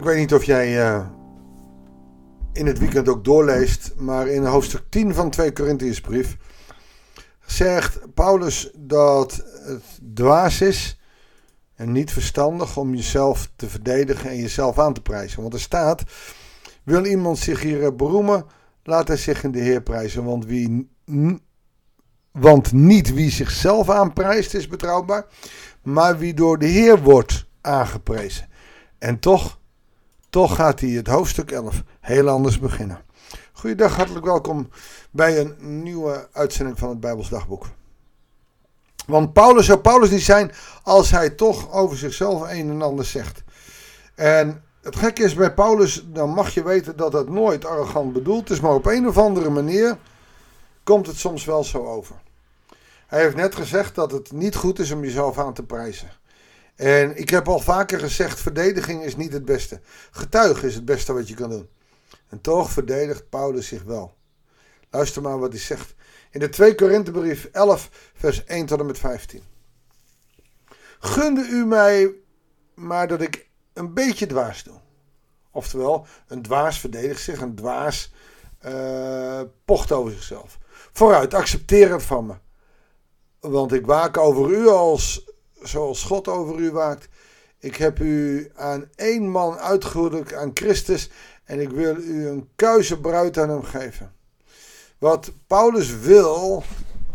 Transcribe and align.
Ik 0.00 0.06
weet 0.06 0.18
niet 0.18 0.34
of 0.34 0.44
jij 0.44 0.78
uh, 0.78 1.06
in 2.52 2.66
het 2.66 2.78
weekend 2.78 3.08
ook 3.08 3.24
doorleest, 3.24 3.92
maar 3.96 4.28
in 4.28 4.44
hoofdstuk 4.44 4.82
10 4.88 5.14
van 5.14 5.30
2 5.30 5.52
Korintiërsbrief 5.52 6.36
zegt 7.46 8.14
Paulus 8.14 8.70
dat 8.76 9.44
het 9.64 10.14
dwaas 10.14 10.60
is 10.60 11.00
en 11.74 11.92
niet 11.92 12.12
verstandig 12.12 12.76
om 12.76 12.94
jezelf 12.94 13.50
te 13.56 13.68
verdedigen 13.68 14.30
en 14.30 14.36
jezelf 14.36 14.78
aan 14.78 14.92
te 14.92 15.02
prijzen. 15.02 15.40
Want 15.40 15.54
er 15.54 15.60
staat, 15.60 16.02
wil 16.82 17.04
iemand 17.04 17.38
zich 17.38 17.60
hier 17.62 17.96
beroemen, 17.96 18.44
laat 18.82 19.08
hij 19.08 19.16
zich 19.16 19.44
in 19.44 19.52
de 19.52 19.60
Heer 19.60 19.82
prijzen. 19.82 20.24
Want, 20.24 20.46
wie, 20.46 20.90
want 22.32 22.72
niet 22.72 23.14
wie 23.14 23.30
zichzelf 23.30 23.90
aanprijst 23.90 24.54
is 24.54 24.68
betrouwbaar, 24.68 25.26
maar 25.82 26.18
wie 26.18 26.34
door 26.34 26.58
de 26.58 26.66
Heer 26.66 27.02
wordt 27.02 27.46
aangeprezen. 27.60 28.48
En 28.98 29.18
toch 29.18 29.58
toch 30.30 30.54
gaat 30.54 30.80
hij 30.80 30.90
het 30.90 31.06
hoofdstuk 31.06 31.50
11 31.50 31.82
heel 32.00 32.28
anders 32.28 32.58
beginnen. 32.58 33.00
Goeiedag, 33.52 33.96
hartelijk 33.96 34.24
welkom 34.24 34.68
bij 35.10 35.40
een 35.40 35.82
nieuwe 35.82 36.28
uitzending 36.32 36.78
van 36.78 36.88
het 36.88 37.00
Bijbels 37.00 37.28
Dagboek. 37.28 37.66
Want 39.06 39.32
Paulus 39.32 39.66
zou 39.66 39.78
Paulus 39.78 40.10
niet 40.10 40.22
zijn 40.22 40.52
als 40.82 41.10
hij 41.10 41.30
toch 41.30 41.72
over 41.72 41.96
zichzelf 41.96 42.42
een 42.50 42.70
en 42.70 42.82
ander 42.82 43.04
zegt. 43.04 43.42
En 44.14 44.64
het 44.82 44.96
gekke 44.96 45.22
is 45.22 45.34
bij 45.34 45.54
Paulus, 45.54 46.04
dan 46.06 46.30
mag 46.30 46.54
je 46.54 46.62
weten 46.62 46.96
dat 46.96 47.12
het 47.12 47.28
nooit 47.28 47.64
arrogant 47.64 48.12
bedoeld 48.12 48.50
is, 48.50 48.60
maar 48.60 48.74
op 48.74 48.86
een 48.86 49.08
of 49.08 49.18
andere 49.18 49.50
manier 49.50 49.98
komt 50.84 51.06
het 51.06 51.16
soms 51.16 51.44
wel 51.44 51.64
zo 51.64 51.86
over. 51.86 52.16
Hij 53.06 53.20
heeft 53.20 53.36
net 53.36 53.54
gezegd 53.54 53.94
dat 53.94 54.12
het 54.12 54.32
niet 54.32 54.56
goed 54.56 54.78
is 54.78 54.90
om 54.90 55.04
jezelf 55.04 55.38
aan 55.38 55.54
te 55.54 55.62
prijzen. 55.62 56.10
En 56.80 57.16
ik 57.16 57.30
heb 57.30 57.48
al 57.48 57.58
vaker 57.58 57.98
gezegd, 57.98 58.40
verdediging 58.40 59.04
is 59.04 59.16
niet 59.16 59.32
het 59.32 59.44
beste. 59.44 59.80
Getuigen 60.10 60.68
is 60.68 60.74
het 60.74 60.84
beste 60.84 61.12
wat 61.12 61.28
je 61.28 61.34
kan 61.34 61.50
doen. 61.50 61.68
En 62.28 62.40
toch 62.40 62.70
verdedigt 62.70 63.28
Paulus 63.28 63.66
zich 63.66 63.82
wel. 63.82 64.16
Luister 64.90 65.22
maar 65.22 65.38
wat 65.38 65.52
hij 65.52 65.60
zegt. 65.60 65.94
In 66.30 66.40
de 66.40 66.48
2 66.48 66.74
Korinthebrief 66.74 67.48
11, 67.52 68.10
vers 68.14 68.44
1 68.44 68.66
tot 68.66 68.80
en 68.80 68.86
met 68.86 68.98
15. 68.98 69.42
Gunde 70.98 71.46
u 71.48 71.66
mij 71.66 72.14
maar 72.74 73.08
dat 73.08 73.20
ik 73.20 73.48
een 73.72 73.94
beetje 73.94 74.26
dwaas 74.26 74.62
doe. 74.62 74.80
Oftewel, 75.50 76.06
een 76.26 76.42
dwaas 76.42 76.80
verdedigt 76.80 77.22
zich, 77.22 77.40
een 77.40 77.54
dwaas 77.54 78.12
uh, 78.66 79.40
pocht 79.64 79.92
over 79.92 80.12
zichzelf. 80.12 80.58
Vooruit, 80.92 81.34
accepteer 81.34 81.92
het 81.92 82.02
van 82.02 82.26
me. 82.26 82.34
Want 83.40 83.72
ik 83.72 83.86
waak 83.86 84.16
over 84.16 84.50
u 84.50 84.68
als 84.68 85.29
zoals 85.62 86.02
God 86.02 86.28
over 86.28 86.58
u 86.58 86.70
waakt. 86.70 87.08
Ik 87.58 87.76
heb 87.76 87.98
u 87.98 88.50
aan 88.54 88.88
één 88.94 89.28
man 89.28 89.58
uitgehuwelijk, 89.58 90.34
aan 90.34 90.50
Christus, 90.54 91.10
en 91.44 91.60
ik 91.60 91.70
wil 91.70 91.96
u 91.96 92.28
een 92.28 92.48
kuise 92.56 93.00
bruid 93.00 93.38
aan 93.38 93.48
hem 93.48 93.62
geven. 93.62 94.12
Wat 94.98 95.32
Paulus 95.46 95.98
wil, 95.98 96.62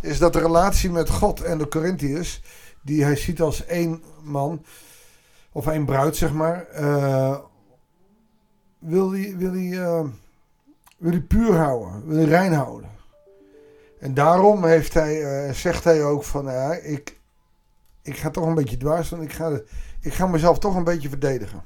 is 0.02 0.19
dat 0.19 0.33
de 0.33 0.39
relatie 0.39 0.89
met 0.89 1.09
God 1.09 1.41
en 1.41 1.57
de 1.57 1.67
Corinthiërs, 1.67 2.41
die 2.81 3.03
hij 3.03 3.15
ziet 3.15 3.41
als 3.41 3.65
één 3.65 4.03
man, 4.23 4.65
of 5.52 5.67
één 5.67 5.85
bruid 5.85 6.15
zeg 6.15 6.33
maar, 6.33 6.67
uh, 6.80 7.37
wil 8.80 9.11
hij, 9.11 9.35
wil, 9.37 9.52
hij, 9.52 9.61
uh, 9.61 10.03
wil 10.97 11.11
hij 11.11 11.21
puur 11.21 11.55
houden, 11.55 12.07
wil 12.07 12.17
hij 12.17 12.25
rein 12.25 12.53
houden. 12.53 12.89
En 13.99 14.13
daarom 14.13 14.65
heeft 14.65 14.93
hij, 14.93 15.47
uh, 15.47 15.53
zegt 15.53 15.83
hij 15.83 16.03
ook 16.03 16.23
van, 16.23 16.52
ik, 16.83 17.19
ik 18.06 18.17
ga 18.17 18.30
toch 18.30 18.45
een 18.45 18.56
beetje 18.56 18.78
dwars 18.78 19.09
doen. 19.09 19.22
Ik 19.22 19.34
ga, 19.34 19.59
ik 20.02 20.14
ga 20.14 20.28
mezelf 20.28 20.59
toch 20.59 20.75
een 20.75 20.84
beetje 20.84 21.09
verdedigen. 21.09 21.64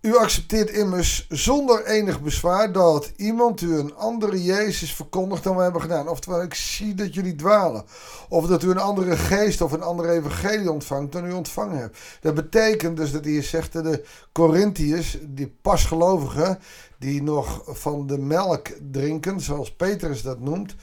U 0.00 0.16
accepteert 0.16 0.70
immers 0.70 1.26
zonder 1.28 1.84
enig 1.84 2.20
bezwaar 2.20 2.72
dat 2.72 3.12
iemand 3.16 3.60
u 3.60 3.78
een 3.78 3.94
andere 3.96 4.42
Jezus 4.42 4.94
verkondigt 4.94 5.42
dan 5.44 5.56
we 5.56 5.62
hebben 5.62 5.80
gedaan. 5.80 6.08
Oftewel, 6.08 6.42
ik 6.42 6.54
zie 6.54 6.94
dat 6.94 7.14
jullie 7.14 7.34
dwalen. 7.34 7.84
Of 8.28 8.46
dat 8.46 8.62
u 8.62 8.70
een 8.70 8.78
andere 8.78 9.16
geest 9.16 9.60
of 9.60 9.72
een 9.72 9.82
andere 9.82 10.12
evangelie 10.12 10.70
ontvangt 10.70 11.12
dan 11.12 11.26
u 11.26 11.32
ontvangen 11.32 11.78
hebt. 11.78 11.98
Dat 12.20 12.34
betekent 12.34 12.96
dus 12.96 13.12
dat 13.12 13.24
hij 13.24 13.42
zegt 13.42 13.72
dat 13.72 13.84
de 13.84 14.04
Corinthiërs, 14.32 15.18
die 15.22 15.56
pasgelovigen, 15.62 16.58
die 16.98 17.22
nog 17.22 17.62
van 17.66 18.06
de 18.06 18.18
melk 18.18 18.68
drinken, 18.90 19.40
zoals 19.40 19.74
Petrus 19.74 20.22
dat 20.22 20.40
noemt, 20.40 20.74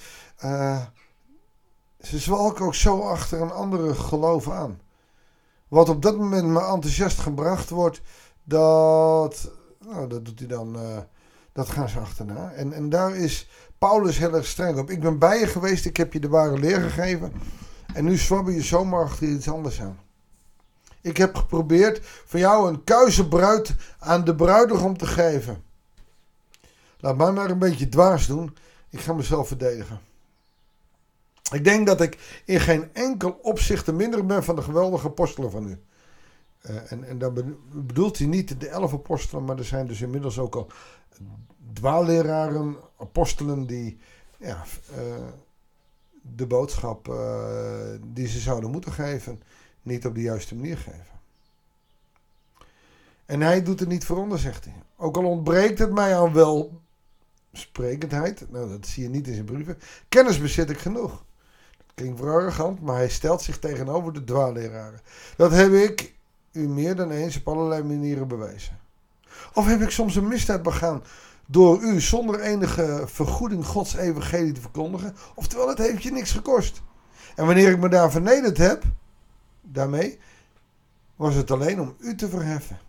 uh, 0.44 0.82
ze 2.00 2.20
zwalken 2.20 2.66
ook 2.66 2.76
zo 2.76 3.00
achter 3.00 3.42
een 3.42 3.52
andere 3.52 3.96
geloof 3.96 4.50
aan. 4.50 4.82
Wat 5.68 5.90
op 5.90 6.02
dat 6.02 6.18
moment 6.18 6.48
me 6.48 6.60
enthousiast 6.60 7.20
gebracht 7.20 7.70
wordt, 7.70 8.02
dat, 8.44 9.52
nou, 9.80 10.08
dat 10.08 10.26
doet 10.26 10.40
hij 10.40 10.48
dan, 10.48 10.76
uh, 10.76 10.98
dat 11.52 11.70
gaan 11.70 11.90
ze 11.90 12.00
achterna. 12.00 12.52
En, 12.52 12.74
en 12.74 12.90
daar 12.90 13.16
is 13.16 13.50
Paulus 13.78 14.18
heel 14.18 14.34
erg 14.34 14.46
streng 14.46 14.80
op. 14.80 14.90
Ik 14.90 15.00
ben 15.00 15.20
bij 15.20 15.40
je 15.40 15.48
geweest, 15.48 15.86
ik 15.86 15.98
heb 15.98 16.14
je 16.14 16.20
de 16.20 16.30
ware 16.30 16.60
leer 16.60 16.82
gegeven. 16.82 17.34
En 17.94 18.06
nu 18.06 18.18
zwabber 18.18 18.54
je 18.54 18.62
zomaar 18.62 19.04
achter 19.04 19.28
iets 19.28 19.50
anders 19.50 19.82
aan. 19.82 20.00
Ik 21.02 21.18
heb 21.18 21.36
geprobeerd 21.36 22.00
van 22.26 22.40
jou 22.40 22.70
een 22.70 22.84
kuizenbruid 22.84 23.76
aan 24.00 24.24
de 24.24 24.36
bruidegom 24.36 24.98
te 24.98 25.06
geven. 25.06 25.64
Laat 27.00 27.18
mij 27.18 27.32
maar 27.32 27.50
een 27.50 27.60
beetje 27.60 27.90
dwaas 27.90 28.28
doen. 28.28 28.58
Ik 28.90 29.00
ga 29.00 29.14
mezelf 29.14 29.48
verdedigen. 29.48 30.00
Ik 31.52 31.64
denk 31.64 31.88
dat 31.88 32.02
ik 32.02 32.42
in 32.46 32.60
geen 32.60 32.94
enkel 32.94 33.40
opzicht 33.42 33.86
te 33.86 33.94
minder 33.94 34.26
ben 34.26 34.44
van 34.44 34.56
de 34.56 34.62
geweldige 34.62 35.08
apostelen 35.08 35.52
van 35.52 35.68
u. 35.68 35.78
Uh, 36.70 36.92
en, 36.92 37.04
en 37.04 37.18
dan 37.18 37.58
bedoelt 37.74 38.18
hij 38.18 38.28
niet 38.28 38.60
de 38.60 38.68
elf 38.68 38.94
apostelen, 38.94 39.46
maar 39.46 39.58
er 39.58 39.66
zijn 39.66 39.88
dus 39.88 40.02
inmiddels 40.02 40.40
ook 40.40 40.56
al 40.56 40.72
dwaalleraren, 41.74 42.78
apostelen 43.00 43.66
die 43.66 43.98
ja, 44.38 44.64
uh, 44.92 44.98
de 46.22 46.48
boodschap 46.48 47.08
uh, 47.08 47.80
die 48.02 48.28
ze 48.28 48.40
zouden 48.40 48.72
moeten 48.72 48.92
geven, 48.92 49.42
niet 49.82 50.06
op 50.06 50.16
de 50.16 50.22
juiste 50.22 50.56
manier 50.56 50.78
geven. 50.78 51.12
En 53.26 53.42
hij 53.42 53.64
doet 53.64 53.82
er 53.82 53.88
niet 53.88 54.06
voor 54.06 54.18
onder, 54.18 54.40
zegt 54.40 54.66
hij. 54.66 54.74
Ook 54.98 55.18
al 55.18 55.26
ontbreekt 55.26 55.80
het 55.80 55.92
mij 55.92 56.18
aan 56.18 56.34
welsprekendheid, 56.34 58.52
nou 58.52 58.70
dat 58.70 58.88
zie 58.88 59.04
je 59.04 59.10
niet 59.10 59.28
in 59.28 59.34
zijn 59.34 59.46
brieven, 59.46 59.80
kennis 60.10 60.40
bezit 60.40 60.70
ik 60.70 60.78
genoeg 60.78 61.24
klinkt 61.94 62.20
voor 62.20 62.30
arrogant, 62.30 62.82
maar 62.82 62.96
hij 62.96 63.10
stelt 63.10 63.42
zich 63.42 63.60
tegenover 63.60 64.14
de 64.14 64.24
dwaalleraren. 64.24 65.02
Dat 65.38 65.52
heb 65.52 65.72
ik 65.72 66.16
u 66.52 66.68
meer 66.68 66.96
dan 66.96 67.12
eens 67.12 67.38
op 67.38 67.48
allerlei 67.48 67.84
manieren 67.84 68.28
bewezen. 68.28 68.80
Of 69.54 69.68
heb 69.68 69.82
ik 69.82 69.90
soms 69.90 70.16
een 70.16 70.28
misdaad 70.28 70.64
begaan 70.64 71.04
door 71.46 71.82
u 71.82 72.02
zonder 72.02 72.40
enige 72.40 73.04
vergoeding 73.06 73.66
Gods 73.66 73.96
evangelie 73.96 74.52
te 74.52 74.62
verkondigen? 74.62 75.16
Oftewel, 75.36 75.68
het 75.68 75.78
heeft 75.78 76.04
je 76.04 76.12
niks 76.12 76.32
gekost. 76.32 76.82
En 77.36 77.46
wanneer 77.46 77.70
ik 77.70 77.80
me 77.80 77.90
daar 77.90 78.12
vernederd 78.12 78.58
heb, 78.58 78.84
daarmee, 79.62 80.20
was 81.16 81.36
het 81.36 81.52
alleen 81.52 81.82
om 81.82 81.96
u 82.00 82.16
te 82.16 82.30
verheffen. 82.30 82.80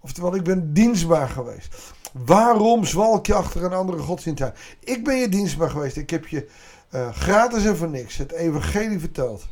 Oftewel, 0.00 0.34
ik 0.34 0.44
ben 0.44 0.72
dienstbaar 0.72 1.28
geweest. 1.28 1.92
Waarom 2.12 2.84
zwalk 2.84 3.26
je 3.26 3.34
achter 3.34 3.64
een 3.64 3.72
andere 3.72 3.98
godsdienst 3.98 4.42
aan? 4.42 4.54
Ik 4.80 5.04
ben 5.04 5.16
je 5.16 5.28
dienstbaar 5.28 5.70
geweest. 5.70 5.96
Ik 5.96 6.10
heb 6.10 6.26
je 6.26 6.48
uh, 6.90 7.12
gratis 7.12 7.64
en 7.64 7.76
voor 7.76 7.88
niks 7.88 8.16
het 8.16 8.32
evangelie 8.32 9.00
verteld. 9.00 9.46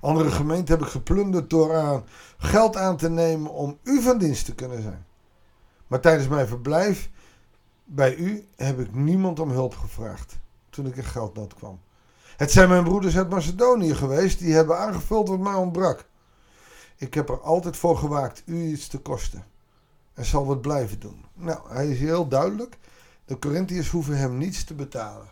Andere 0.00 0.30
gemeenten 0.30 0.78
heb 0.78 0.86
ik 0.86 0.92
geplunderd 0.92 1.50
door 1.50 1.76
aan 1.76 2.04
geld 2.38 2.76
aan 2.76 2.96
te 2.96 3.10
nemen 3.10 3.50
om 3.50 3.78
u 3.82 4.02
van 4.02 4.18
dienst 4.18 4.44
te 4.44 4.54
kunnen 4.54 4.82
zijn. 4.82 5.06
Maar 5.86 6.00
tijdens 6.00 6.28
mijn 6.28 6.46
verblijf 6.46 7.10
bij 7.84 8.16
u 8.16 8.46
heb 8.56 8.80
ik 8.80 8.94
niemand 8.94 9.40
om 9.40 9.50
hulp 9.50 9.74
gevraagd 9.74 10.38
toen 10.70 10.86
ik 10.86 10.96
in 10.96 11.04
geldnood 11.04 11.54
kwam. 11.54 11.80
Het 12.36 12.52
zijn 12.52 12.68
mijn 12.68 12.84
broeders 12.84 13.16
uit 13.16 13.28
Macedonië 13.28 13.94
geweest 13.94 14.38
die 14.38 14.54
hebben 14.54 14.78
aangevuld 14.78 15.28
wat 15.28 15.38
mij 15.38 15.54
ontbrak. 15.54 16.04
Ik 16.96 17.14
heb 17.14 17.28
er 17.28 17.40
altijd 17.40 17.76
voor 17.76 17.96
gewaakt 17.96 18.42
u 18.44 18.64
iets 18.64 18.88
te 18.88 18.98
kosten. 18.98 19.44
En 20.14 20.24
zal 20.24 20.46
wat 20.46 20.60
blijven 20.60 21.00
doen. 21.00 21.24
Nou, 21.34 21.58
hij 21.68 21.88
is 21.88 21.98
heel 21.98 22.28
duidelijk. 22.28 22.78
De 23.28 23.38
Corinthiërs 23.38 23.90
hoeven 23.90 24.16
hem 24.16 24.38
niets 24.38 24.64
te 24.64 24.74
betalen. 24.74 25.26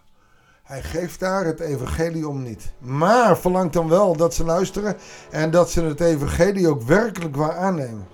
Hij 0.62 0.82
geeft 0.82 1.20
daar 1.20 1.44
het 1.44 1.60
evangelie 1.60 2.28
om 2.28 2.42
niet. 2.42 2.72
Maar 2.78 3.38
verlangt 3.38 3.72
dan 3.72 3.88
wel 3.88 4.16
dat 4.16 4.34
ze 4.34 4.44
luisteren 4.44 4.96
en 5.30 5.50
dat 5.50 5.70
ze 5.70 5.82
het 5.82 6.00
evangelie 6.00 6.68
ook 6.68 6.82
werkelijk 6.82 7.36
waar 7.36 7.56
aannemen. 7.56 8.06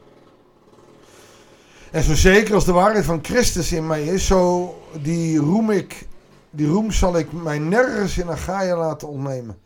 En 1.90 2.02
zo 2.02 2.14
zeker 2.14 2.54
als 2.54 2.64
de 2.64 2.72
waarheid 2.72 3.04
van 3.04 3.24
Christus 3.24 3.72
in 3.72 3.86
mij 3.86 4.04
is, 4.04 4.26
zo 4.26 4.74
die 5.02 5.38
roem 5.38 5.70
ik, 5.70 6.06
die 6.50 6.68
roem 6.68 6.90
zal 6.90 7.18
ik 7.18 7.32
mij 7.32 7.58
nergens 7.58 8.18
in 8.18 8.30
Achaia 8.30 8.76
laten 8.76 9.08
ontnemen. 9.08 9.58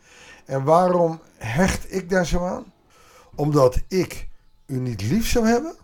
En 0.45 0.63
waarom 0.63 1.19
hecht 1.37 1.93
ik 1.93 2.09
daar 2.09 2.25
zo 2.25 2.45
aan? 2.45 2.73
Omdat 3.35 3.79
ik 3.87 4.27
u 4.65 4.79
niet 4.79 5.01
lief 5.01 5.27
zou 5.27 5.47
hebben? 5.47 5.75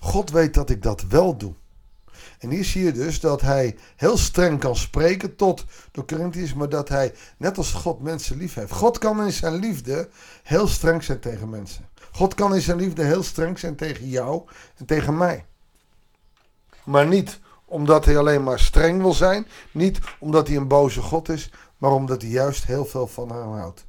God 0.00 0.30
weet 0.30 0.54
dat 0.54 0.70
ik 0.70 0.82
dat 0.82 1.02
wel 1.08 1.36
doe. 1.36 1.54
En 2.38 2.50
hier 2.50 2.64
zie 2.64 2.84
je 2.84 2.92
dus 2.92 3.20
dat 3.20 3.40
hij 3.40 3.76
heel 3.96 4.16
streng 4.16 4.60
kan 4.60 4.76
spreken 4.76 5.36
tot 5.36 5.64
de 5.92 6.04
Corinthiërs, 6.04 6.54
maar 6.54 6.68
dat 6.68 6.88
hij, 6.88 7.14
net 7.36 7.58
als 7.58 7.72
God, 7.72 8.00
mensen 8.00 8.36
lief 8.36 8.54
heeft. 8.54 8.72
God 8.72 8.98
kan 8.98 9.22
in 9.22 9.32
zijn 9.32 9.54
liefde 9.54 10.08
heel 10.42 10.68
streng 10.68 11.02
zijn 11.02 11.20
tegen 11.20 11.50
mensen. 11.50 11.88
God 12.12 12.34
kan 12.34 12.54
in 12.54 12.60
zijn 12.60 12.76
liefde 12.76 13.04
heel 13.04 13.22
streng 13.22 13.58
zijn 13.58 13.76
tegen 13.76 14.08
jou 14.08 14.42
en 14.76 14.86
tegen 14.86 15.16
mij. 15.16 15.44
Maar 16.84 17.06
niet 17.06 17.40
omdat 17.64 18.04
hij 18.04 18.18
alleen 18.18 18.42
maar 18.42 18.60
streng 18.60 19.00
wil 19.00 19.12
zijn, 19.12 19.46
niet 19.72 19.98
omdat 20.18 20.48
hij 20.48 20.56
een 20.56 20.68
boze 20.68 21.02
God 21.02 21.28
is, 21.28 21.50
maar 21.78 21.90
omdat 21.90 22.22
hij 22.22 22.30
juist 22.30 22.64
heel 22.64 22.84
veel 22.84 23.06
van 23.06 23.30
hem 23.30 23.52
houdt. 23.52 23.86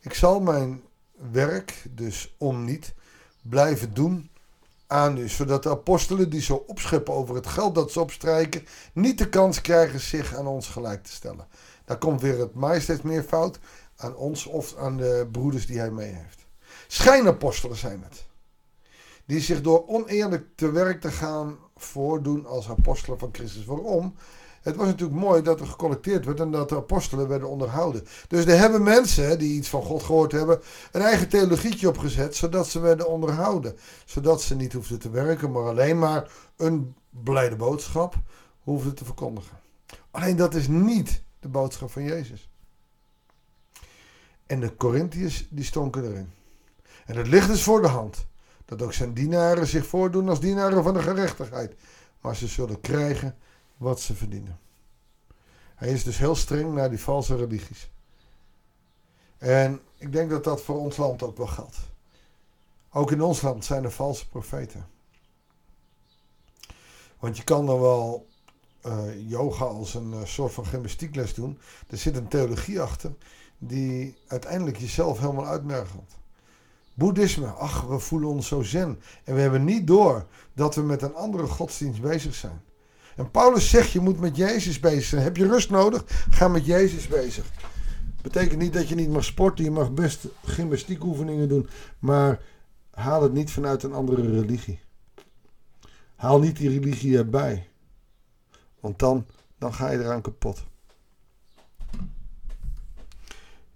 Ik 0.00 0.14
zal 0.14 0.40
mijn 0.40 0.82
werk 1.30 1.84
dus 1.90 2.34
om 2.38 2.64
niet 2.64 2.94
blijven 3.42 3.94
doen 3.94 4.30
aan 4.90 5.28
zodat 5.28 5.62
de 5.62 5.70
apostelen 5.70 6.30
die 6.30 6.42
zo 6.42 6.64
opscheppen 6.66 7.14
over 7.14 7.34
het 7.34 7.46
geld 7.46 7.74
dat 7.74 7.92
ze 7.92 8.00
opstrijken, 8.00 8.66
niet 8.92 9.18
de 9.18 9.28
kans 9.28 9.60
krijgen 9.60 10.00
zich 10.00 10.34
aan 10.34 10.46
ons 10.46 10.68
gelijk 10.68 11.04
te 11.04 11.12
stellen. 11.12 11.46
Daar 11.84 11.98
komt 11.98 12.20
weer 12.20 12.38
het 12.38 12.54
majesteits 12.54 13.02
meervoud 13.02 13.58
aan 13.96 14.16
ons 14.16 14.46
of 14.46 14.76
aan 14.76 14.96
de 14.96 15.28
broeders 15.32 15.66
die 15.66 15.78
hij 15.78 15.90
mee 15.90 16.12
heeft. 16.12 16.46
Schijnapostelen 16.86 17.76
zijn 17.76 18.02
het. 18.08 18.26
Die 19.26 19.40
zich 19.40 19.60
door 19.60 19.88
oneerlijk 19.88 20.46
te 20.54 20.70
werk 20.70 21.00
te 21.00 21.10
gaan 21.10 21.58
voordoen 21.76 22.46
als 22.46 22.68
apostelen 22.68 23.18
van 23.18 23.28
Christus. 23.32 23.64
Waarom? 23.64 24.14
Het 24.60 24.76
was 24.76 24.86
natuurlijk 24.86 25.20
mooi 25.20 25.42
dat 25.42 25.60
er 25.60 25.66
gecollecteerd 25.66 26.24
werd 26.24 26.40
en 26.40 26.50
dat 26.50 26.68
de 26.68 26.76
apostelen 26.76 27.28
werden 27.28 27.48
onderhouden. 27.48 28.06
Dus 28.28 28.46
er 28.46 28.58
hebben 28.58 28.82
mensen 28.82 29.38
die 29.38 29.52
iets 29.52 29.68
van 29.68 29.82
God 29.82 30.02
gehoord 30.02 30.32
hebben, 30.32 30.60
een 30.92 31.00
eigen 31.00 31.28
theologietje 31.28 31.88
opgezet, 31.88 32.36
zodat 32.36 32.68
ze 32.68 32.80
werden 32.80 33.08
onderhouden. 33.08 33.76
Zodat 34.04 34.42
ze 34.42 34.54
niet 34.54 34.72
hoefden 34.72 34.98
te 34.98 35.10
werken, 35.10 35.50
maar 35.50 35.62
alleen 35.62 35.98
maar 35.98 36.30
een 36.56 36.94
blijde 37.10 37.56
boodschap 37.56 38.14
hoefden 38.62 38.94
te 38.94 39.04
verkondigen. 39.04 39.58
Alleen 40.10 40.36
dat 40.36 40.54
is 40.54 40.68
niet 40.68 41.22
de 41.40 41.48
boodschap 41.48 41.90
van 41.90 42.04
Jezus. 42.04 42.48
En 44.46 44.60
de 44.60 44.76
Corinthiërs, 44.76 45.46
die 45.50 45.64
stonken 45.64 46.04
erin. 46.04 46.30
En 47.06 47.16
het 47.16 47.26
ligt 47.26 47.48
dus 47.48 47.62
voor 47.62 47.82
de 47.82 47.88
hand 47.88 48.26
dat 48.64 48.82
ook 48.82 48.92
zijn 48.92 49.14
dienaren 49.14 49.66
zich 49.66 49.86
voordoen 49.86 50.28
als 50.28 50.40
dienaren 50.40 50.82
van 50.82 50.94
de 50.94 51.02
gerechtigheid. 51.02 51.74
Maar 52.20 52.36
ze 52.36 52.46
zullen 52.46 52.80
krijgen 52.80 53.36
wat 53.80 54.00
ze 54.00 54.14
verdienen. 54.14 54.58
Hij 55.74 55.88
is 55.88 56.04
dus 56.04 56.18
heel 56.18 56.34
streng 56.34 56.74
naar 56.74 56.90
die 56.90 57.00
valse 57.00 57.36
religies. 57.36 57.90
En 59.38 59.80
ik 59.96 60.12
denk 60.12 60.30
dat 60.30 60.44
dat 60.44 60.62
voor 60.62 60.78
ons 60.78 60.96
land 60.96 61.22
ook 61.22 61.36
wel 61.36 61.46
geldt. 61.46 61.76
Ook 62.92 63.10
in 63.10 63.22
ons 63.22 63.42
land 63.42 63.64
zijn 63.64 63.84
er 63.84 63.90
valse 63.90 64.28
profeten. 64.28 64.86
Want 67.18 67.36
je 67.36 67.44
kan 67.44 67.66
dan 67.66 67.80
wel 67.80 68.26
uh, 68.86 69.28
yoga 69.28 69.64
als 69.64 69.94
een 69.94 70.10
uh, 70.10 70.24
soort 70.24 70.52
van 70.52 70.66
gymnastiekles 70.66 71.34
doen. 71.34 71.58
Er 71.88 71.96
zit 71.96 72.16
een 72.16 72.28
theologie 72.28 72.80
achter 72.80 73.14
die 73.58 74.16
uiteindelijk 74.26 74.76
jezelf 74.76 75.18
helemaal 75.18 75.46
uitmergelt. 75.46 76.16
Boeddhisme, 76.94 77.46
ach, 77.46 77.82
we 77.82 77.98
voelen 77.98 78.28
ons 78.28 78.48
zo 78.48 78.62
zen. 78.62 79.00
En 79.24 79.34
we 79.34 79.40
hebben 79.40 79.64
niet 79.64 79.86
door 79.86 80.26
dat 80.52 80.74
we 80.74 80.82
met 80.82 81.02
een 81.02 81.14
andere 81.14 81.46
godsdienst 81.46 82.00
bezig 82.00 82.34
zijn. 82.34 82.62
En 83.16 83.30
Paulus 83.30 83.70
zegt, 83.70 83.90
je 83.90 84.00
moet 84.00 84.20
met 84.20 84.36
Jezus 84.36 84.80
bezig 84.80 85.04
zijn. 85.04 85.22
Heb 85.22 85.36
je 85.36 85.46
rust 85.46 85.70
nodig? 85.70 86.04
Ga 86.30 86.48
met 86.48 86.66
Jezus 86.66 87.08
bezig. 87.08 87.44
Betekent 88.22 88.60
niet 88.60 88.72
dat 88.72 88.88
je 88.88 88.94
niet 88.94 89.10
mag 89.10 89.24
sporten. 89.24 89.64
Je 89.64 89.70
mag 89.70 89.92
best 89.92 90.26
gymnastiekoefeningen 90.44 91.48
doen. 91.48 91.68
Maar 91.98 92.40
haal 92.90 93.22
het 93.22 93.32
niet 93.32 93.50
vanuit 93.50 93.82
een 93.82 93.92
andere 93.92 94.40
religie. 94.40 94.80
Haal 96.16 96.40
niet 96.40 96.56
die 96.56 96.68
religie 96.68 97.18
erbij. 97.18 97.68
Want 98.80 98.98
dan, 98.98 99.26
dan 99.58 99.74
ga 99.74 99.90
je 99.90 99.98
eraan 99.98 100.22
kapot. 100.22 100.64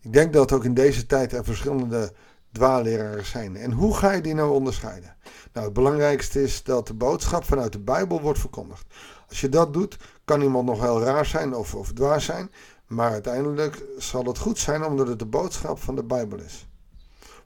Ik 0.00 0.12
denk 0.12 0.32
dat 0.32 0.52
ook 0.52 0.64
in 0.64 0.74
deze 0.74 1.06
tijd 1.06 1.32
er 1.32 1.44
verschillende 1.44 2.12
dwaalleraren 2.54 3.26
zijn. 3.26 3.56
En 3.56 3.72
hoe 3.72 3.96
ga 3.96 4.12
je 4.12 4.20
die 4.20 4.34
nou 4.34 4.52
onderscheiden? 4.52 5.16
Nou, 5.52 5.66
het 5.66 5.74
belangrijkste 5.74 6.42
is 6.42 6.62
dat 6.62 6.86
de 6.86 6.94
boodschap 6.94 7.44
vanuit 7.44 7.72
de 7.72 7.78
Bijbel 7.78 8.20
wordt 8.20 8.38
verkondigd. 8.38 8.86
Als 9.28 9.40
je 9.40 9.48
dat 9.48 9.72
doet, 9.72 9.96
kan 10.24 10.42
iemand 10.42 10.66
nog 10.66 10.80
heel 10.80 11.02
raar 11.02 11.26
zijn 11.26 11.54
of, 11.54 11.74
of 11.74 11.92
dwaas 11.92 12.24
zijn. 12.24 12.50
Maar 12.86 13.10
uiteindelijk 13.10 13.82
zal 13.98 14.24
het 14.24 14.38
goed 14.38 14.58
zijn 14.58 14.84
omdat 14.84 15.08
het 15.08 15.18
de 15.18 15.26
boodschap 15.26 15.78
van 15.78 15.94
de 15.94 16.04
Bijbel 16.04 16.38
is. 16.38 16.66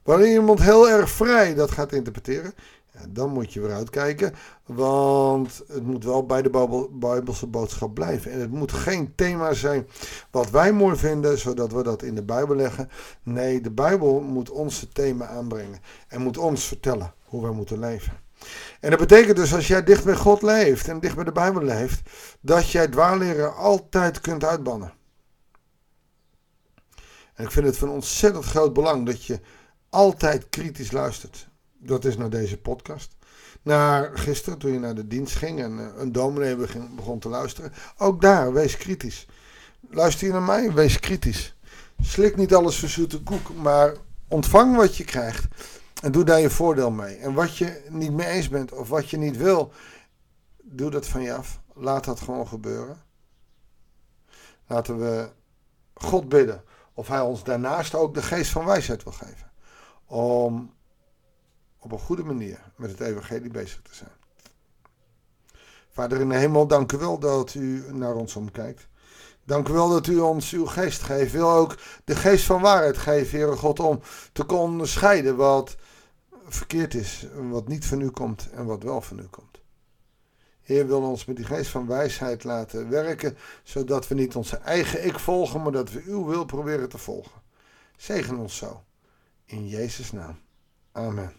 Wanneer 0.03 0.33
iemand 0.33 0.61
heel 0.61 0.89
erg 0.89 1.09
vrij 1.09 1.53
dat 1.53 1.71
gaat 1.71 1.91
interpreteren, 1.91 2.53
dan 3.09 3.29
moet 3.29 3.53
je 3.53 3.61
weer 3.61 3.73
uitkijken. 3.73 4.33
Want 4.65 5.61
het 5.67 5.83
moet 5.83 6.03
wel 6.03 6.25
bij 6.25 6.41
de 6.41 6.87
Bijbelse 6.91 7.47
boodschap 7.47 7.93
blijven. 7.93 8.31
En 8.31 8.39
het 8.39 8.51
moet 8.51 8.71
geen 8.71 9.15
thema 9.15 9.53
zijn 9.53 9.87
wat 10.31 10.49
wij 10.49 10.73
mooi 10.73 10.95
vinden, 10.95 11.37
zodat 11.37 11.71
we 11.71 11.83
dat 11.83 12.03
in 12.03 12.15
de 12.15 12.23
Bijbel 12.23 12.55
leggen. 12.55 12.89
Nee, 13.23 13.61
de 13.61 13.71
Bijbel 13.71 14.19
moet 14.19 14.49
ons 14.49 14.81
het 14.81 14.93
thema 14.93 15.27
aanbrengen. 15.27 15.79
En 16.07 16.21
moet 16.21 16.37
ons 16.37 16.65
vertellen 16.65 17.13
hoe 17.25 17.41
wij 17.41 17.51
moeten 17.51 17.79
leven. 17.79 18.13
En 18.79 18.89
dat 18.89 18.99
betekent 18.99 19.35
dus 19.35 19.53
als 19.53 19.67
jij 19.67 19.83
dicht 19.83 20.03
bij 20.03 20.15
God 20.15 20.41
leeft 20.41 20.87
en 20.87 20.99
dicht 20.99 21.15
bij 21.15 21.23
de 21.23 21.31
Bijbel 21.31 21.63
leeft, 21.63 22.09
dat 22.41 22.71
jij 22.71 22.87
dwaalleren 22.87 23.55
altijd 23.55 24.21
kunt 24.21 24.43
uitbannen. 24.43 24.93
En 27.33 27.45
ik 27.45 27.51
vind 27.51 27.65
het 27.65 27.77
van 27.77 27.89
ontzettend 27.89 28.45
groot 28.45 28.73
belang 28.73 29.05
dat 29.05 29.25
je 29.25 29.39
altijd 29.89 30.49
kritisch 30.49 30.91
luistert 30.91 31.48
dat 31.79 32.05
is 32.05 32.17
naar 32.17 32.29
deze 32.29 32.57
podcast. 32.57 33.15
Naar 33.61 34.17
gisteren, 34.17 34.59
toen 34.59 34.71
je 34.71 34.79
naar 34.79 34.95
de 34.95 35.07
dienst 35.07 35.35
ging 35.35 35.61
en 35.61 35.79
eh, 35.79 36.01
een 36.01 36.11
dominee 36.11 36.55
begon 36.95 37.19
te 37.19 37.29
luisteren. 37.29 37.73
Ook 37.97 38.21
daar, 38.21 38.53
wees 38.53 38.77
kritisch. 38.77 39.27
Luister 39.89 40.27
je 40.27 40.33
naar 40.33 40.41
mij, 40.41 40.73
wees 40.73 40.99
kritisch. 40.99 41.55
Slik 42.01 42.35
niet 42.35 42.53
alles 42.53 42.79
voor 42.79 42.89
zoete 42.89 43.23
koek, 43.23 43.55
maar 43.55 43.93
ontvang 44.27 44.75
wat 44.75 44.95
je 44.95 45.03
krijgt. 45.03 45.47
En 46.01 46.11
doe 46.11 46.23
daar 46.23 46.39
je 46.39 46.49
voordeel 46.49 46.91
mee. 46.91 47.15
En 47.15 47.33
wat 47.33 47.57
je 47.57 47.85
niet 47.89 48.11
mee 48.11 48.27
eens 48.27 48.49
bent 48.49 48.71
of 48.71 48.89
wat 48.89 49.09
je 49.09 49.17
niet 49.17 49.37
wil, 49.37 49.71
doe 50.63 50.89
dat 50.89 51.07
van 51.07 51.21
je 51.21 51.33
af. 51.33 51.61
Laat 51.73 52.03
dat 52.03 52.19
gewoon 52.19 52.47
gebeuren. 52.47 53.01
Laten 54.67 54.99
we 54.99 55.29
God 55.93 56.29
bidden 56.29 56.63
of 56.93 57.07
Hij 57.07 57.21
ons 57.21 57.43
daarnaast 57.43 57.95
ook 57.95 58.13
de 58.13 58.21
geest 58.21 58.51
van 58.51 58.65
wijsheid 58.65 59.03
wil 59.03 59.13
geven. 59.13 59.51
Om 60.05 60.73
op 61.79 61.91
een 61.91 61.99
goede 61.99 62.23
manier 62.23 62.59
met 62.75 62.91
het 62.91 62.99
evangelie 62.99 63.51
bezig 63.51 63.81
te 63.81 63.95
zijn. 63.95 64.11
Vader 65.89 66.19
in 66.19 66.29
de 66.29 66.35
hemel, 66.35 66.67
dank 66.67 66.91
u 66.91 66.97
wel 66.97 67.19
dat 67.19 67.53
u 67.53 67.83
naar 67.93 68.15
ons 68.15 68.35
omkijkt. 68.35 68.87
Dank 69.43 69.67
u 69.67 69.73
wel 69.73 69.89
dat 69.89 70.07
u 70.07 70.19
ons 70.19 70.51
uw 70.51 70.65
geest 70.65 71.01
geeft. 71.01 71.31
Wil 71.31 71.51
ook 71.51 71.77
de 72.03 72.15
geest 72.15 72.45
van 72.45 72.61
waarheid 72.61 72.97
geven, 72.97 73.37
Heere 73.37 73.55
God, 73.55 73.79
om 73.79 74.01
te 74.31 74.47
onderscheiden 74.47 75.35
wat 75.35 75.75
verkeerd 76.47 76.93
is, 76.93 77.25
wat 77.33 77.67
niet 77.67 77.85
van 77.85 78.01
u 78.01 78.09
komt 78.09 78.49
en 78.51 78.65
wat 78.65 78.83
wel 78.83 79.01
van 79.01 79.19
u 79.19 79.23
komt. 79.23 79.61
Heer 80.61 80.87
wil 80.87 81.01
ons 81.01 81.25
met 81.25 81.35
die 81.35 81.45
geest 81.45 81.69
van 81.69 81.87
wijsheid 81.87 82.43
laten 82.43 82.89
werken, 82.89 83.37
zodat 83.63 84.07
we 84.07 84.15
niet 84.15 84.35
onze 84.35 84.57
eigen 84.57 85.05
ik 85.05 85.19
volgen, 85.19 85.61
maar 85.61 85.71
dat 85.71 85.91
we 85.91 86.03
uw 86.05 86.25
wil 86.25 86.45
proberen 86.45 86.89
te 86.89 86.97
volgen. 86.97 87.41
Zegen 87.97 88.37
ons 88.37 88.57
zo. 88.57 88.83
In 89.45 89.67
Jezus' 89.67 90.11
naam. 90.11 90.39
Amen. 90.91 91.38